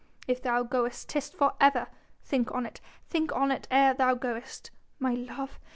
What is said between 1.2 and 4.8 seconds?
for ever.... Think on it... think on it ere thou goest....